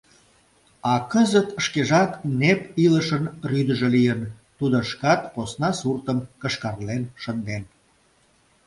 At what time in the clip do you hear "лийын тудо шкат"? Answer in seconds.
3.95-5.21